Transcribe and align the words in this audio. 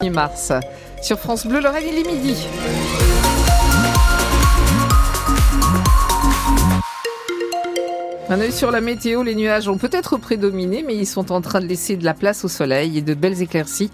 mi-mars. 0.00 0.52
Sur 1.02 1.18
France 1.18 1.44
Bleu, 1.44 1.58
Lorraine, 1.60 1.88
est 1.98 2.06
midi. 2.06 2.46
Un 8.30 8.40
œil 8.40 8.52
sur 8.52 8.70
la 8.70 8.82
météo, 8.82 9.22
les 9.22 9.34
nuages 9.34 9.68
ont 9.68 9.78
peut-être 9.78 10.18
prédominé, 10.18 10.84
mais 10.86 10.94
ils 10.94 11.06
sont 11.06 11.32
en 11.32 11.40
train 11.40 11.60
de 11.60 11.66
laisser 11.66 11.96
de 11.96 12.04
la 12.04 12.12
place 12.12 12.44
au 12.44 12.48
soleil 12.48 12.98
et 12.98 13.02
de 13.02 13.14
belles 13.14 13.40
éclaircies 13.40 13.90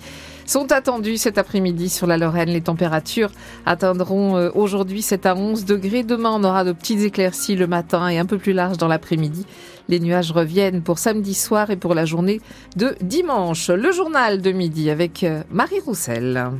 sont 0.47 0.73
attendues 0.73 1.17
cet 1.17 1.39
après-midi 1.39 1.89
sur 1.89 2.07
la 2.07 2.17
Lorraine. 2.17 2.51
Les 2.51 2.61
températures 2.61 3.31
atteindront 3.67 4.37
euh, 4.37 4.51
aujourd'hui 4.55 5.03
7 5.03 5.27
à 5.27 5.37
11 5.37 5.65
degrés. 5.65 6.03
Demain, 6.03 6.33
on 6.35 6.45
aura 6.45 6.65
de 6.65 6.73
petites 6.73 7.01
éclaircies 7.01 7.57
le 7.57 7.67
matin 7.67 8.09
et 8.09 8.19
un 8.19 8.27
peu 8.27 8.39
plus 8.39 8.53
large 8.53 8.77
dans 8.77 8.89
l'après-midi. 8.89 9.47
Les 9.89 10.01
nuages 10.01 10.33
reviennent 10.33 10.83
pour 10.83 10.99
samedi 10.99 11.35
soir 11.35 11.71
et 11.71 11.77
pour 11.77 11.95
la 11.95 12.05
journée 12.05 12.41
de 12.77 12.95
dimanche. 13.01 13.69
Le 13.69 13.93
journal 13.93 14.41
de 14.41 14.53
midi 14.53 14.91
avec 14.91 15.25
euh, 15.25 15.43
Marie 15.51 15.81
Roussel. 15.81 16.51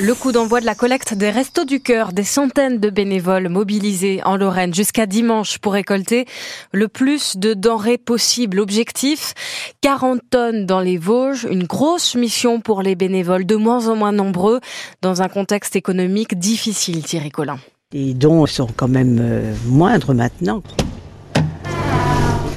Le 0.00 0.14
coup 0.14 0.30
d'envoi 0.30 0.60
de 0.60 0.64
la 0.64 0.76
collecte 0.76 1.14
des 1.14 1.28
Restos 1.28 1.64
du 1.64 1.80
Cœur, 1.80 2.12
des 2.12 2.22
centaines 2.22 2.78
de 2.78 2.88
bénévoles 2.88 3.48
mobilisés 3.48 4.20
en 4.24 4.36
Lorraine 4.36 4.72
jusqu'à 4.72 5.06
dimanche 5.06 5.58
pour 5.58 5.72
récolter 5.72 6.24
le 6.70 6.86
plus 6.86 7.36
de 7.36 7.52
denrées 7.52 7.98
possible. 7.98 8.60
Objectif 8.60 9.34
40 9.80 10.20
tonnes 10.30 10.66
dans 10.66 10.78
les 10.78 10.98
Vosges, 10.98 11.48
une 11.50 11.64
grosse 11.64 12.14
mission 12.14 12.60
pour 12.60 12.82
les 12.82 12.94
bénévoles 12.94 13.44
de 13.44 13.56
moins 13.56 13.88
en 13.88 13.96
moins 13.96 14.12
nombreux 14.12 14.60
dans 15.02 15.20
un 15.20 15.28
contexte 15.28 15.74
économique 15.74 16.38
difficile, 16.38 17.02
Thierry 17.02 17.30
Collin. 17.30 17.58
Les 17.92 18.14
dons 18.14 18.46
sont 18.46 18.68
quand 18.76 18.86
même 18.86 19.18
euh, 19.20 19.52
moindres 19.66 20.14
maintenant. 20.14 20.62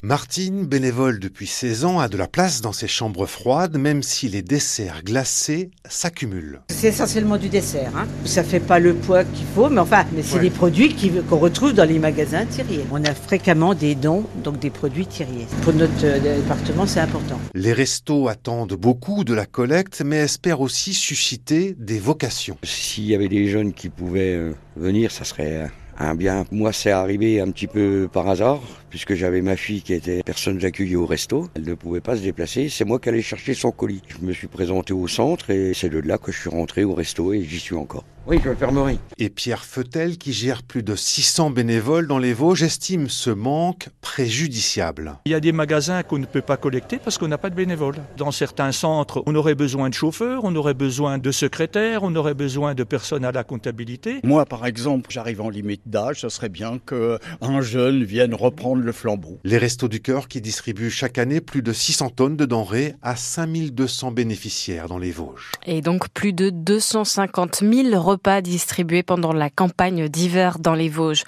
Martine, 0.04 0.66
bénévole 0.66 1.20
depuis 1.20 1.46
16 1.46 1.86
ans, 1.86 2.00
a 2.00 2.08
de 2.08 2.18
la 2.18 2.28
place 2.28 2.62
dans 2.62 2.72
ses 2.72 2.88
chambres 2.88 3.28
froides, 3.28 3.78
même 3.78 4.02
si 4.02 4.28
les 4.30 4.42
desserts 4.42 5.04
glacés 5.04 5.70
s'accumulent. 5.88 6.62
C'est 6.70 6.88
essentiellement 6.88 7.38
du 7.38 7.50
dessert. 7.50 7.92
Hein. 7.96 8.08
Ça 8.26 8.44
fait 8.44 8.60
pas 8.60 8.80
le 8.80 8.96
poids 8.96 9.24
qu'il 9.24 9.46
faut, 9.54 9.70
mais 9.70 9.80
enfin, 9.80 10.06
mais 10.16 10.24
c'est 10.24 10.40
des 10.40 10.50
produits 10.50 10.96
qu'on 11.30 11.38
retrouve 11.38 11.74
dans 11.74 11.88
les 11.88 12.00
magasins 12.00 12.48
Thierry. 12.48 12.80
On 12.92 13.06
a 13.06 13.14
fréquemment 13.14 13.76
des 13.76 13.94
dons, 13.94 14.26
donc 14.44 14.58
des 14.58 14.72
produits 14.72 15.06
Thierry. 15.06 15.46
Pour 15.62 15.74
notre 15.74 16.04
euh, 16.04 16.38
département, 16.38 16.88
c'est 16.88 17.02
important. 17.02 17.40
Les 17.54 17.72
restos 17.72 18.28
attendent 18.28 18.74
beaucoup 18.74 19.24
de 19.24 19.36
la 19.36 19.46
collecte, 19.46 20.02
mais 20.04 20.18
espèrent 20.18 20.62
aussi 20.62 20.96
susciter 20.96 21.76
des 21.78 22.00
vocations. 22.00 22.58
S'il 22.64 23.06
y 23.06 23.14
avait 23.14 23.30
des 23.30 23.50
jeunes 23.50 23.72
qui 23.72 23.90
pouvaient 23.90 24.36
euh, 24.36 24.56
venir, 24.76 25.12
ça 25.12 25.26
serait 25.26 25.70
un 25.98 26.16
bien. 26.16 26.46
Moi, 26.52 26.72
c'est 26.74 26.92
arrivé 26.92 27.40
un 27.40 27.52
petit 27.52 27.68
peu 27.68 28.10
par 28.12 28.28
hasard 28.28 28.62
puisque 28.90 29.14
j'avais 29.14 29.42
ma 29.42 29.56
fille 29.56 29.82
qui 29.82 29.94
était 29.94 30.24
personne 30.24 30.64
accueillie 30.64 30.96
au 30.96 31.06
resto. 31.06 31.50
Elle 31.56 31.64
ne 31.64 31.74
pouvait 31.74 32.02
pas 32.02 32.16
se 32.16 32.22
déplacer. 32.22 32.70
C'est 32.70 32.86
moi 32.86 33.00
qui 33.00 33.10
allais 33.10 33.22
chercher 33.22 33.54
son 33.54 33.72
colis. 33.72 34.02
Je 34.08 34.26
me 34.26 34.34
suis 34.34 34.48
présenté 34.48 34.94
au 34.94 35.08
centre 35.08 35.50
et 35.50 35.74
c'est 35.74 35.90
de 35.90 36.00
là 36.00 36.18
que 36.18 36.32
je 36.32 36.40
suis 36.40 36.50
rentré 36.50 36.84
au 36.84 36.94
resto 36.94 37.34
et 37.34 37.42
j'y 37.44 37.60
suis 37.60 37.76
encore. 37.76 38.04
Oui, 38.28 38.40
je 38.46 38.54
fermerai. 38.54 39.00
Et 39.18 39.30
Pierre 39.30 39.66
Feutel, 39.66 40.20
qui 40.20 40.32
gère 40.32 40.62
plus 40.62 40.84
de 40.84 40.96
600 40.96 41.50
bénévoles 41.50 42.06
dans 42.06 42.20
les 42.20 42.34
Vosges, 42.34 42.62
estime 42.62 43.10
ce 43.10 43.32
manque 43.32 43.90
préjudiciable. 44.00 45.18
Il 45.26 45.32
y 45.32 45.36
a 45.36 45.40
des 45.40 45.52
magasins 45.52 46.04
qu'on 46.04 46.20
ne 46.20 46.28
peut 46.28 46.44
pas 46.44 46.56
collecter 46.56 47.00
parce 47.00 47.18
qu'on 47.18 47.28
n'a 47.28 47.40
pas 47.40 47.50
de 47.50 47.56
bénévoles. 47.56 47.96
Dans 48.18 48.30
certains 48.30 48.72
centres, 48.72 49.24
on 49.26 49.34
aurait 49.34 49.56
besoin 49.56 49.90
de 49.90 49.96
chauffeurs, 49.96 50.42
on 50.44 50.56
aurait 50.56 50.76
besoin 50.76 51.18
de 51.18 51.32
secrétaires, 51.32 52.04
on 52.04 52.16
aurait 52.16 52.36
besoin 52.36 52.76
de 52.76 52.84
personnes 52.84 53.26
à 53.26 53.32
la 53.32 53.44
comptabilité. 53.44 54.20
Moi, 54.24 54.46
par 54.46 54.68
exemple, 54.68 55.10
j'arrive 55.10 55.42
en 55.42 55.50
limite 55.50 55.82
d'âge. 55.88 56.22
Ce 56.22 56.30
serait 56.30 56.50
bien 56.50 56.78
qu'un 56.78 57.62
jeune 57.62 58.04
vienne 58.04 58.36
reprendre 58.36 58.84
le 58.84 58.92
flambeau. 58.92 59.40
Les 59.44 59.58
Restos 59.58 59.88
du 59.88 60.00
Cœur 60.00 60.28
qui 60.28 60.42
distribuent 60.42 60.92
chaque 60.92 61.18
année 61.18 61.42
plus 61.42 61.64
de 61.64 61.74
600 61.74 62.12
tonnes 62.12 62.38
de 62.38 62.46
denrées 62.46 62.94
à 63.02 63.16
5200 63.16 64.12
bénéficiaires 64.12 64.88
dans 64.88 65.00
les 65.00 65.12
Vosges. 65.12 65.52
Et 65.66 65.82
donc 65.82 66.10
plus 66.10 66.34
de 66.34 66.52
250 66.52 67.62
000 67.62 68.11
repas 68.12 68.42
distribués 68.42 69.04
pendant 69.04 69.34
la 69.34 69.50
campagne 69.50 70.08
d'hiver 70.08 70.60
dans 70.60 70.74
les 70.74 70.90
Vosges. 70.90 71.24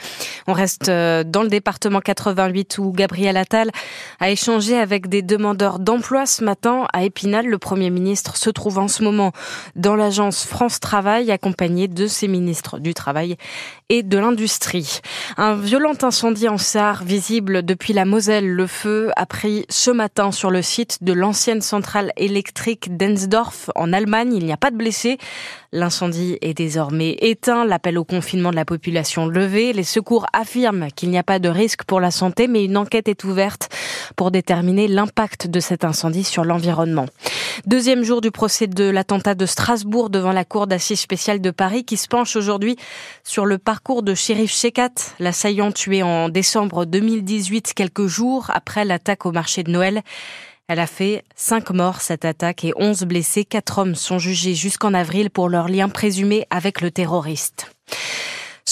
On 0.48 0.53
reste 0.53 0.90
euh, 0.90 1.24
dans 1.24 1.44
le 1.44 1.50
département 1.50 2.00
88 2.00 2.78
où 2.78 2.91
Gabriel 2.91 3.38
Attal 3.38 3.72
a 4.19 4.30
échangé 4.30 4.78
avec 4.78 5.08
des 5.08 5.22
demandeurs 5.22 5.80
d'emploi 5.80 6.25
ce 6.25 6.44
matin 6.44 6.88
à 6.94 7.03
Épinal. 7.03 7.47
Le 7.47 7.58
Premier 7.58 7.90
ministre 7.90 8.38
se 8.38 8.50
trouve 8.50 8.80
en 8.80 8.88
ce 8.88 9.03
moment 9.03 9.31
dans 9.75 9.96
l'agence 9.96 10.46
France 10.46 10.80
Travail 10.80 11.31
accompagné 11.31 11.88
de 11.88 12.08
ses 12.08 12.28
ministres 12.28 12.80
du 12.80 12.94
Travail 12.94 13.38
et 13.90 14.03
de 14.03 14.18
l'Industrie. 14.18 15.00
Un 15.38 15.56
violent 15.56 15.94
incendie 16.02 16.50
en 16.50 16.58
Sarre 16.58 17.03
visible 17.03 17.63
depuis 17.63 17.94
la 17.94 18.06
Moselle. 18.06 18.50
Le 18.50 18.68
feu 18.68 19.12
a 19.16 19.25
pris 19.25 19.66
ce 19.69 19.91
matin 19.91 20.31
sur 20.31 20.52
le 20.52 20.62
site 20.62 21.03
de 21.03 21.13
l'ancienne 21.13 21.62
centrale 21.62 22.12
électrique 22.18 22.97
d'Ensdorf 22.97 23.69
en 23.75 23.94
Allemagne. 23.94 24.34
Il 24.34 24.46
n'y 24.46 24.53
a 24.53 24.58
pas 24.58 24.72
de 24.72 24.78
blessés. 24.78 25.18
L'incendie 25.75 26.38
est 26.41 26.53
désormais 26.53 27.17
éteint. 27.19 27.66
L'appel 27.66 27.97
au 27.97 28.03
confinement 28.03 28.51
de 28.51 28.56
la 28.56 28.63
population 28.63 29.25
levé. 29.25 29.73
Les 29.73 29.84
secours 29.84 30.28
affirment 30.31 30.89
qu'il 30.95 31.09
n'y 31.09 31.17
a 31.17 31.23
pas 31.23 31.39
de 31.39 31.50
risque 31.50 31.84
pour 31.85 32.00
la 32.00 32.11
santé, 32.11 32.47
mais 32.47 32.63
une 32.63 32.78
enquête 32.78 33.07
est 33.07 33.23
ouverte 33.23 33.69
pour 34.16 34.29
déterminer 34.29 34.88
l'impact 34.88 35.47
de 35.47 35.59
cet 35.59 35.84
incendie 35.84 36.23
sur 36.23 36.45
l'environnement. 36.45 37.07
Deuxième 37.66 38.03
jour 38.03 38.22
du 38.22 38.29
procès 38.29 38.67
de 38.67 38.84
l'attentat 38.84 39.34
de 39.34 39.47
Strasbourg 39.47 40.11
devant 40.11 40.31
la 40.31 40.45
cour 40.45 40.67
d'assises 40.67 41.00
spéciale 41.00 41.41
de 41.41 41.50
Paris 41.50 41.85
qui 41.85 41.97
se 41.97 42.07
penche 42.07 42.35
aujourd'hui 42.35 42.75
sur 43.23 43.47
le 43.47 43.57
parcours 43.57 44.03
de 44.03 44.13
Shérif 44.13 44.51
Shekat, 44.51 44.94
l'assaillant 45.17 45.72
tué 45.72 46.03
en 46.03 46.29
décembre 46.29 46.85
2018, 46.85 47.73
quelques 47.73 48.05
jours 48.05 48.51
après 48.53 48.85
l'attaque 48.85 49.25
au 49.25 49.31
marché 49.31 49.63
de 49.63 49.72
Noël. 49.72 50.03
Elle 50.68 50.79
a 50.79 50.88
fait 50.88 51.24
cinq 51.35 51.72
morts 51.72 52.01
cette 52.01 52.25
attaque 52.25 52.63
et 52.63 52.74
onze 52.78 53.03
blessés. 53.03 53.44
Quatre 53.44 53.79
hommes 53.79 53.96
sont 53.96 54.18
jugés 54.18 54.56
jusqu'en 54.56 54.94
avril 54.94 55.29
pour 55.29 55.50
leur 55.50 55.68
lien 55.68 55.90
présumé 55.90 56.46
avec 56.50 56.79
le 56.81 56.90
terroriste. 56.90 57.72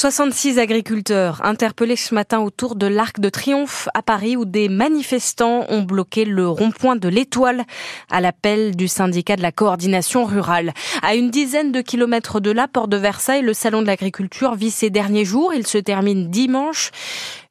66 0.01 0.57
agriculteurs 0.57 1.45
interpellés 1.45 1.95
ce 1.95 2.15
matin 2.15 2.39
autour 2.39 2.75
de 2.75 2.87
l'Arc 2.87 3.19
de 3.19 3.29
Triomphe 3.29 3.87
à 3.93 4.01
Paris 4.01 4.35
où 4.35 4.45
des 4.45 4.67
manifestants 4.67 5.63
ont 5.69 5.83
bloqué 5.83 6.25
le 6.25 6.49
rond-point 6.49 6.95
de 6.95 7.07
l'Étoile 7.07 7.65
à 8.09 8.19
l'appel 8.19 8.75
du 8.75 8.87
syndicat 8.87 9.35
de 9.35 9.43
la 9.43 9.51
coordination 9.51 10.25
rurale. 10.25 10.73
À 11.03 11.13
une 11.13 11.29
dizaine 11.29 11.71
de 11.71 11.81
kilomètres 11.81 12.39
de 12.39 12.49
là, 12.49 12.67
Port 12.67 12.87
de 12.87 12.97
Versailles, 12.97 13.43
le 13.43 13.53
salon 13.53 13.83
de 13.83 13.85
l'agriculture 13.85 14.55
vit 14.55 14.71
ses 14.71 14.89
derniers 14.89 15.23
jours. 15.23 15.53
Il 15.53 15.67
se 15.67 15.77
termine 15.77 16.31
dimanche. 16.31 16.89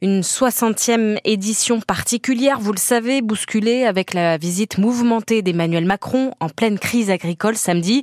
Une 0.02 0.24
soixantième 0.24 1.18
édition 1.24 1.80
particulière, 1.80 2.58
vous 2.58 2.72
le 2.72 2.80
savez, 2.80 3.22
bousculée 3.22 3.84
avec 3.84 4.12
la 4.12 4.38
visite 4.38 4.76
mouvementée 4.76 5.42
d'Emmanuel 5.42 5.84
Macron 5.84 6.32
en 6.40 6.48
pleine 6.48 6.80
crise 6.80 7.10
agricole 7.10 7.54
samedi. 7.54 8.02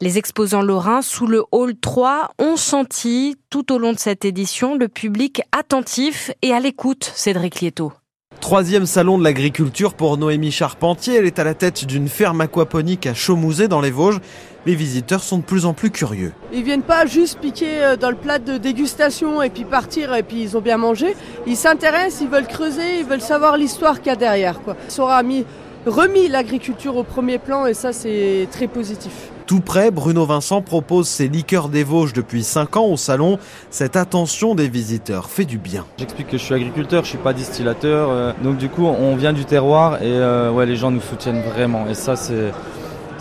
Les 0.00 0.18
exposants 0.18 0.62
lorrains 0.62 1.02
sous 1.02 1.28
le 1.28 1.44
hall 1.52 1.76
3 1.76 2.32
ont 2.40 2.56
senti 2.56 3.36
tout 3.48 3.72
au 3.72 3.78
long 3.78 3.92
de 3.92 3.98
cette 3.98 4.24
édition 4.24 4.74
le 4.74 4.88
public 4.88 5.42
attentif 5.52 6.32
et 6.42 6.52
à 6.52 6.58
l'écoute, 6.58 7.12
Cédric 7.14 7.60
Lieto. 7.60 7.92
Troisième 8.40 8.86
salon 8.86 9.18
de 9.18 9.24
l'agriculture 9.24 9.94
pour 9.94 10.18
Noémie 10.18 10.50
Charpentier. 10.50 11.14
Elle 11.14 11.26
est 11.26 11.38
à 11.38 11.44
la 11.44 11.54
tête 11.54 11.84
d'une 11.84 12.08
ferme 12.08 12.40
aquaponique 12.40 13.06
à 13.06 13.14
Chaumouzet 13.14 13.68
dans 13.68 13.80
les 13.80 13.92
Vosges. 13.92 14.18
Les 14.66 14.74
visiteurs 14.74 15.22
sont 15.22 15.38
de 15.38 15.44
plus 15.44 15.64
en 15.64 15.74
plus 15.74 15.92
curieux. 15.92 16.32
Ils 16.52 16.64
viennent 16.64 16.82
pas 16.82 17.06
juste 17.06 17.38
piquer 17.38 17.84
euh, 17.84 17.96
dans 17.96 18.10
le 18.10 18.16
plat 18.16 18.40
de 18.40 18.58
dégustation 18.58 19.42
et 19.42 19.48
puis 19.48 19.64
partir 19.64 20.12
et 20.12 20.24
puis 20.24 20.42
ils 20.42 20.56
ont 20.56 20.60
bien 20.60 20.76
mangé. 20.76 21.14
Ils 21.46 21.56
s'intéressent, 21.56 22.22
ils 22.22 22.28
veulent 22.28 22.48
creuser, 22.48 22.98
ils 22.98 23.06
veulent 23.06 23.20
savoir 23.20 23.56
l'histoire 23.56 23.98
qu'il 23.98 24.08
y 24.08 24.10
a 24.10 24.16
derrière. 24.16 24.60
Quoi. 24.60 24.76
Ils 24.90 25.00
aura 25.00 25.22
mis, 25.22 25.46
remis 25.86 26.26
l'agriculture 26.26 26.96
au 26.96 27.04
premier 27.04 27.38
plan 27.38 27.66
et 27.66 27.74
ça 27.74 27.92
c'est 27.92 28.48
très 28.50 28.66
positif. 28.66 29.30
Tout 29.46 29.60
près, 29.60 29.90
Bruno 29.90 30.24
Vincent 30.24 30.62
propose 30.62 31.06
ses 31.06 31.28
liqueurs 31.28 31.68
des 31.68 31.84
Vosges 31.84 32.14
depuis 32.14 32.42
5 32.42 32.78
ans 32.78 32.86
au 32.86 32.96
salon. 32.96 33.38
Cette 33.68 33.94
attention 33.94 34.54
des 34.54 34.68
visiteurs 34.68 35.28
fait 35.28 35.44
du 35.44 35.58
bien. 35.58 35.84
J'explique 35.98 36.28
que 36.28 36.38
je 36.38 36.42
suis 36.42 36.54
agriculteur, 36.54 37.04
je 37.04 37.10
suis 37.10 37.18
pas 37.18 37.34
distillateur. 37.34 38.08
Euh, 38.08 38.32
donc 38.42 38.56
du 38.56 38.70
coup, 38.70 38.86
on 38.86 39.16
vient 39.16 39.34
du 39.34 39.44
terroir 39.44 40.02
et 40.02 40.06
euh, 40.06 40.64
les 40.64 40.76
gens 40.76 40.90
nous 40.90 41.02
soutiennent 41.02 41.42
vraiment. 41.42 41.86
Et 41.88 41.94
ça, 41.94 42.16
c'est 42.16 42.52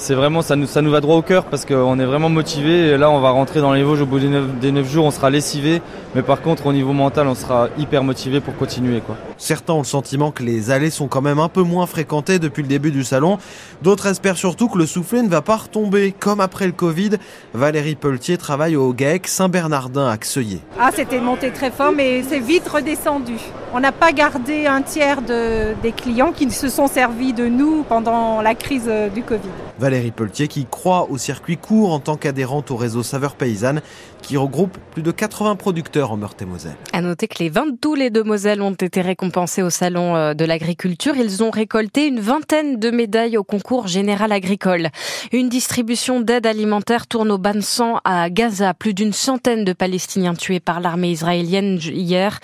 c'est 0.04 0.16
vraiment 0.16 0.42
ça 0.42 0.58
nous 0.58 0.68
ça 0.68 0.82
nous 0.82 0.92
va 0.92 1.00
droit 1.00 1.16
au 1.16 1.22
cœur 1.22 1.46
parce 1.46 1.64
qu'on 1.64 1.98
est 1.98 2.06
vraiment 2.06 2.28
motivé 2.28 2.90
et 2.90 2.98
là 2.98 3.10
on 3.10 3.22
va 3.22 3.30
rentrer 3.30 3.62
dans 3.62 3.72
les 3.72 3.84
Vosges 3.84 4.02
au 4.02 4.06
bout 4.06 4.20
des 4.20 4.28
9, 4.28 4.60
des 4.60 4.84
jours 4.84 5.06
on 5.06 5.12
sera 5.12 5.30
lessivé 5.30 5.82
mais 6.14 6.22
par 6.22 6.42
contre 6.42 6.66
au 6.66 6.74
niveau 6.74 6.92
mental 6.92 7.26
on 7.30 7.36
sera 7.36 7.70
hyper 7.78 8.04
motivé 8.04 8.42
pour 8.42 8.54
continuer 8.58 9.00
quoi. 9.00 9.16
Certains 9.38 9.72
ont 9.72 9.78
le 9.78 9.86
sentiment 9.86 10.32
que 10.32 10.44
les 10.44 10.72
allées 10.72 10.90
sont 10.90 11.08
quand 11.08 11.22
même 11.22 11.40
un 11.40 11.48
peu 11.48 11.62
moins 11.62 11.88
fréquentées 11.88 12.38
depuis 12.38 12.64
le 12.64 12.68
début 12.68 12.92
du 12.92 13.06
salon, 13.06 13.38
d'autres 13.82 14.08
espèrent 14.08 14.36
surtout 14.36 14.68
que 14.68 14.78
le 14.78 14.86
soufflet 14.86 15.22
ne 15.22 15.30
va 15.30 15.42
pas 15.42 15.56
retomber 15.56 16.14
comme 16.20 16.42
après 16.42 16.66
le 16.66 16.74
Covid. 16.74 17.12
Valérie 17.54 17.96
Pelletier 17.96 18.38
travaille 18.38 18.76
au 18.76 18.92
GAEC 18.92 19.30
Saint-Bernardin 19.30 20.10
à 20.10 20.18
Xeuillé. 20.18 20.60
Ah 20.78 20.90
c'était 20.94 21.22
monté 21.22 21.52
très 21.52 21.72
fort 21.72 21.94
mais 21.96 22.24
c'est 22.24 22.40
vite 22.40 22.68
redescendu. 22.68 23.38
On 23.74 23.80
n'a 23.80 23.94
pas 23.94 24.12
gardé 24.12 24.66
un 24.66 24.82
tiers 24.82 25.22
de, 25.22 25.82
des 25.82 25.94
clients 25.94 26.34
qui 26.34 26.52
se 26.52 26.68
sont 26.68 26.88
servis 26.88 27.32
de 27.32 27.46
nous 27.46 27.84
pendant 27.88 28.42
la 28.42 28.54
crise 28.54 28.92
du 29.16 29.24
Covid. 29.24 29.50
Valérie 29.80 29.93
Pelletier 30.16 30.48
qui 30.48 30.66
croit 30.66 31.10
au 31.10 31.18
circuit 31.18 31.58
court 31.58 31.92
en 31.92 32.00
tant 32.00 32.18
qu'adhérente 32.18 32.72
au 32.72 32.76
réseau 32.76 33.04
Saveur 33.04 33.36
Paysanne 33.36 33.82
qui 34.22 34.38
regroupe 34.38 34.78
plus 34.92 35.04
de 35.04 35.12
80 35.12 35.56
producteurs 35.56 36.12
en 36.12 36.18
Meurthe-et-Moselle. 36.18 36.76
À 36.94 37.02
noter 37.02 37.28
que 37.28 37.44
les 37.44 37.50
22 37.50 37.96
laits 37.96 38.14
de 38.14 38.22
Moselle 38.22 38.62
ont 38.62 38.72
été 38.72 39.02
récompensés 39.02 39.62
au 39.62 39.70
Salon 39.70 40.16
euh, 40.16 40.34
de 40.34 40.46
l'agriculture. 40.46 41.16
Ils 41.16 41.44
ont 41.44 41.52
récolté 41.52 42.08
une 42.08 42.20
vingtaine 42.20 42.80
de 42.80 42.90
médailles 42.90 43.38
au 43.38 43.44
concours 43.44 43.88
général 43.88 44.32
agricole. 44.32 44.90
Une 45.32 45.50
distribution 45.50 46.22
d'aide 46.22 46.48
alimentaire 46.48 47.06
tourne 47.06 47.32
au 47.32 47.38
bain 47.38 47.54
de 47.54 47.62
sang 47.62 48.00
à 48.04 48.30
Gaza. 48.30 48.74
Plus 48.74 48.94
d'une 48.94 49.14
centaine 49.14 49.64
de 49.66 49.74
Palestiniens 49.74 50.34
tués 50.34 50.60
par 50.60 50.80
l'armée 50.80 51.12
israélienne 51.12 51.78
hier. 51.82 52.40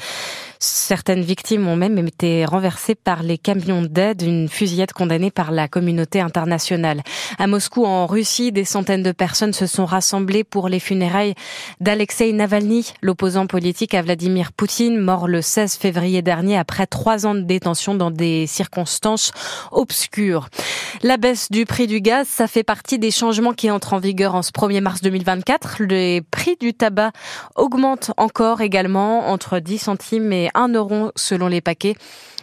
Certaines 0.61 1.21
victimes 1.21 1.69
ont 1.69 1.77
même 1.77 1.97
été 2.05 2.43
renversées 2.43 2.93
par 2.93 3.23
les 3.23 3.37
camions 3.37 3.81
d'aide, 3.81 4.21
une 4.21 4.49
fusillade 4.49 4.91
condamnée 4.91 5.31
par 5.31 5.51
la 5.51 5.69
communauté 5.69 6.19
internationale. 6.19 7.01
À 7.37 7.47
Moscou, 7.47 7.85
en 7.85 8.05
Russie, 8.05 8.51
des 8.51 8.65
centaines 8.65 9.01
de 9.01 9.13
personnes 9.13 9.53
se 9.53 9.67
sont 9.67 9.85
rassemblées 9.85 10.43
pour 10.43 10.67
les 10.67 10.81
funérailles 10.81 11.33
d'Alexei 11.79 12.33
Navalny, 12.33 12.91
l'opposant 13.01 13.47
politique 13.47 13.93
à 13.93 14.01
Vladimir 14.01 14.51
Poutine, 14.51 14.99
mort 14.99 15.29
le 15.29 15.41
16 15.41 15.75
février 15.75 16.21
dernier 16.21 16.57
après 16.57 16.87
trois 16.87 17.25
ans 17.25 17.35
de 17.35 17.43
détention 17.43 17.95
dans 17.95 18.11
des 18.11 18.45
circonstances 18.45 19.31
obscures. 19.71 20.49
La 21.03 21.15
baisse 21.15 21.49
du 21.49 21.65
prix 21.65 21.87
du 21.87 22.01
gaz, 22.01 22.27
ça 22.27 22.47
fait 22.47 22.63
partie 22.63 22.99
des 22.99 23.11
changements 23.11 23.53
qui 23.53 23.71
entrent 23.71 23.93
en 23.93 23.99
vigueur 23.99 24.35
en 24.35 24.41
ce 24.41 24.51
1er 24.51 24.81
mars 24.81 24.99
2024. 24.99 25.83
Les 25.83 26.21
prix 26.21 26.57
du 26.59 26.73
tabac 26.73 27.13
augmentent 27.55 28.11
encore 28.17 28.59
également 28.59 29.29
entre 29.29 29.59
10 29.59 29.77
centimes 29.77 30.33
et 30.33 30.48
1 30.53 30.69
euro 30.69 31.11
selon 31.15 31.47
les 31.47 31.61
paquets. 31.61 31.95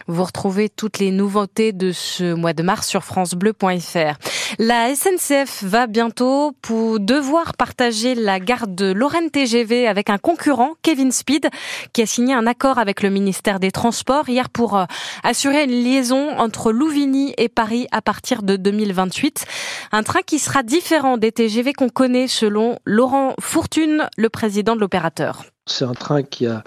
Vous 0.09 0.23
retrouvez 0.23 0.69
toutes 0.69 0.99
les 0.99 1.11
nouveautés 1.11 1.73
de 1.73 1.91
ce 1.91 2.33
mois 2.33 2.53
de 2.53 2.63
mars 2.63 2.87
sur 2.87 3.03
francebleu.fr. 3.03 4.17
La 4.57 4.95
SNCF 4.95 5.63
va 5.63 5.85
bientôt 5.85 6.53
devoir 6.69 7.55
partager 7.55 8.15
la 8.15 8.39
gare 8.39 8.67
de 8.67 8.85
Lorraine 8.85 9.29
TGV 9.29 9.85
avec 9.85 10.09
un 10.09 10.17
concurrent, 10.17 10.75
Kevin 10.81 11.11
Speed, 11.11 11.49
qui 11.91 12.01
a 12.01 12.05
signé 12.05 12.33
un 12.33 12.47
accord 12.47 12.77
avec 12.77 13.03
le 13.03 13.09
ministère 13.09 13.59
des 13.59 13.71
Transports 13.71 14.29
hier 14.29 14.49
pour 14.49 14.77
euh, 14.77 14.85
assurer 15.23 15.65
une 15.65 15.83
liaison 15.83 16.37
entre 16.37 16.71
Louvigny 16.71 17.33
et 17.37 17.49
Paris 17.49 17.87
à 17.91 18.01
partir 18.01 18.43
de 18.43 18.55
2028. 18.55 19.45
Un 19.91 20.03
train 20.03 20.21
qui 20.25 20.39
sera 20.39 20.63
différent 20.63 21.17
des 21.17 21.33
TGV 21.33 21.73
qu'on 21.73 21.89
connaît 21.89 22.29
selon 22.29 22.79
Laurent 22.85 23.33
Fortune, 23.41 24.07
le 24.17 24.29
président 24.29 24.75
de 24.75 24.79
l'opérateur. 24.79 25.43
C'est 25.65 25.85
un 25.85 25.93
train 25.93 26.23
qui 26.23 26.47
a 26.47 26.63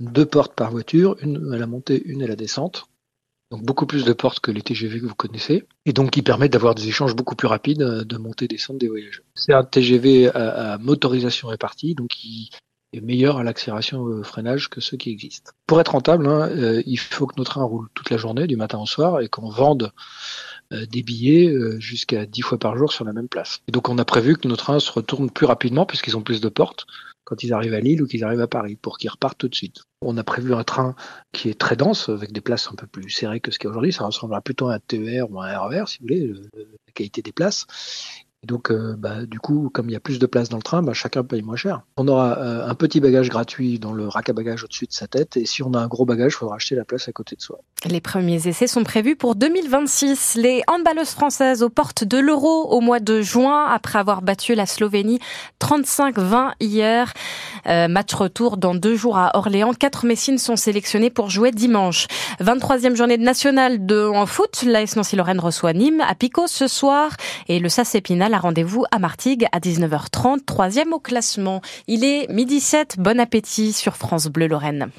deux 0.00 0.26
portes 0.26 0.54
par 0.54 0.70
voiture, 0.70 1.16
une 1.22 1.52
à 1.52 1.58
la 1.58 1.66
montée, 1.66 2.02
une 2.04 2.22
à 2.22 2.26
la 2.26 2.36
descente. 2.36 2.86
Donc 3.50 3.62
beaucoup 3.62 3.86
plus 3.86 4.04
de 4.04 4.12
portes 4.12 4.40
que 4.40 4.50
les 4.50 4.62
TGV 4.62 5.00
que 5.00 5.06
vous 5.06 5.14
connaissez. 5.14 5.64
Et 5.86 5.92
donc 5.92 6.10
qui 6.10 6.22
permettent 6.22 6.52
d'avoir 6.52 6.74
des 6.74 6.88
échanges 6.88 7.14
beaucoup 7.14 7.36
plus 7.36 7.46
rapides 7.46 7.82
euh, 7.82 8.04
de 8.04 8.16
montée 8.16 8.48
descente 8.48 8.78
des 8.78 8.88
voyageurs. 8.88 9.24
C'est 9.34 9.52
un 9.52 9.64
TGV 9.64 10.28
à, 10.28 10.78
motorisation 10.78 11.48
répartie, 11.48 11.94
donc 11.94 12.08
qui 12.08 12.50
est 12.92 13.00
meilleur 13.00 13.38
à 13.38 13.44
l'accélération 13.44 14.00
au 14.00 14.22
freinage 14.22 14.70
que 14.70 14.80
ceux 14.80 14.96
qui 14.96 15.10
existent. 15.10 15.52
Pour 15.66 15.80
être 15.80 15.92
rentable, 15.92 16.26
hein, 16.26 16.48
euh, 16.48 16.82
il 16.86 16.98
faut 16.98 17.26
que 17.26 17.34
nos 17.36 17.44
trains 17.44 17.64
roulent 17.64 17.88
toute 17.94 18.10
la 18.10 18.16
journée, 18.16 18.46
du 18.46 18.56
matin 18.56 18.78
au 18.78 18.86
soir, 18.86 19.20
et 19.20 19.28
qu'on 19.28 19.50
vende 19.50 19.92
euh, 20.72 20.86
des 20.86 21.02
billets 21.02 21.52
jusqu'à 21.78 22.24
10 22.26 22.42
fois 22.42 22.58
par 22.58 22.76
jour 22.76 22.92
sur 22.92 23.04
la 23.04 23.12
même 23.12 23.28
place. 23.28 23.60
Et 23.68 23.72
donc 23.72 23.88
on 23.88 23.98
a 23.98 24.04
prévu 24.04 24.36
que 24.36 24.48
nos 24.48 24.56
trains 24.56 24.80
se 24.80 24.90
retournent 24.90 25.30
plus 25.30 25.46
rapidement 25.46 25.86
puisqu'ils 25.86 26.16
ont 26.16 26.22
plus 26.22 26.40
de 26.40 26.48
portes 26.48 26.86
quand 27.24 27.42
ils 27.42 27.52
arrivent 27.52 27.74
à 27.74 27.80
Lille 27.80 28.02
ou 28.02 28.06
qu'ils 28.06 28.24
arrivent 28.24 28.40
à 28.40 28.46
Paris 28.46 28.76
pour 28.76 28.98
qu'ils 28.98 29.10
repartent 29.10 29.38
tout 29.38 29.48
de 29.48 29.54
suite. 29.54 29.82
On 30.02 30.16
a 30.16 30.24
prévu 30.24 30.54
un 30.54 30.64
train 30.64 30.94
qui 31.32 31.48
est 31.48 31.58
très 31.58 31.76
dense 31.76 32.08
avec 32.08 32.32
des 32.32 32.40
places 32.40 32.68
un 32.70 32.74
peu 32.74 32.86
plus 32.86 33.08
serrées 33.10 33.40
que 33.40 33.50
ce 33.50 33.58
qu'il 33.58 33.66
y 33.66 33.68
a 33.68 33.70
aujourd'hui. 33.70 33.92
Ça 33.92 34.04
ressemblera 34.04 34.40
plutôt 34.40 34.68
à 34.68 34.74
un 34.74 34.78
TER 34.78 35.30
ou 35.30 35.40
un 35.40 35.58
RER, 35.58 35.84
si 35.86 35.98
vous 35.98 36.04
voulez, 36.04 36.32
la 36.54 36.92
qualité 36.92 37.22
des 37.22 37.32
places 37.32 37.66
donc, 38.44 38.70
euh, 38.70 38.94
bah, 38.96 39.26
du 39.26 39.38
coup, 39.38 39.70
comme 39.72 39.88
il 39.88 39.92
y 39.92 39.96
a 39.96 40.00
plus 40.00 40.18
de 40.18 40.26
place 40.26 40.48
dans 40.48 40.56
le 40.56 40.62
train, 40.62 40.82
bah, 40.82 40.92
chacun 40.92 41.22
paye 41.22 41.42
moins 41.42 41.56
cher. 41.56 41.82
On 41.96 42.08
aura 42.08 42.38
euh, 42.38 42.68
un 42.68 42.74
petit 42.74 43.00
bagage 43.00 43.28
gratuit 43.28 43.78
dans 43.78 43.92
le 43.92 44.08
rack 44.08 44.28
à 44.28 44.32
bagages 44.32 44.64
au-dessus 44.64 44.86
de 44.86 44.92
sa 44.92 45.06
tête, 45.06 45.36
et 45.36 45.46
si 45.46 45.62
on 45.62 45.72
a 45.74 45.78
un 45.78 45.86
gros 45.86 46.04
bagage, 46.04 46.32
il 46.32 46.36
faudra 46.36 46.56
acheter 46.56 46.74
la 46.74 46.84
place 46.84 47.08
à 47.08 47.12
côté 47.12 47.36
de 47.36 47.40
soi. 47.40 47.60
Les 47.86 48.00
premiers 48.00 48.48
essais 48.48 48.66
sont 48.66 48.84
prévus 48.84 49.16
pour 49.16 49.34
2026. 49.34 50.36
Les 50.36 50.62
handballeuses 50.68 51.10
françaises 51.10 51.62
aux 51.62 51.70
portes 51.70 52.04
de 52.04 52.18
l'Euro 52.18 52.68
au 52.70 52.80
mois 52.80 53.00
de 53.00 53.20
juin, 53.20 53.66
après 53.66 53.98
avoir 53.98 54.22
battu 54.22 54.54
la 54.54 54.66
Slovénie 54.66 55.20
35-20 55.60 56.52
hier. 56.60 57.12
Euh, 57.66 57.88
match 57.88 58.12
retour 58.14 58.56
dans 58.56 58.74
deux 58.74 58.96
jours 58.96 59.16
à 59.16 59.36
Orléans. 59.36 59.72
Quatre 59.72 60.06
Messines 60.06 60.38
sont 60.38 60.56
sélectionnés 60.56 61.10
pour 61.10 61.30
jouer 61.30 61.50
dimanche. 61.50 62.06
23e 62.40 62.94
journée 62.94 63.16
de 63.16 63.22
nationale 63.22 63.86
de 63.86 64.06
en 64.06 64.26
foot. 64.26 64.62
L'AS 64.66 64.96
Nancy-Lorraine 64.96 65.40
reçoit 65.40 65.72
Nîmes 65.72 66.02
à 66.06 66.14
Pico 66.14 66.46
ce 66.46 66.68
soir, 66.68 67.10
et 67.48 67.58
le 67.58 67.68
SAS 67.68 67.94
Épinal 67.94 68.33
rendez-vous 68.38 68.84
à 68.90 68.98
Martigues 68.98 69.46
à 69.52 69.60
19h30, 69.60 70.44
troisième 70.44 70.92
au 70.92 70.98
classement. 70.98 71.60
Il 71.86 72.04
est 72.04 72.28
midi 72.30 72.60
7, 72.60 72.96
bon 72.98 73.20
appétit 73.20 73.72
sur 73.72 73.96
France 73.96 74.26
Bleu 74.26 74.46
Lorraine. 74.46 74.90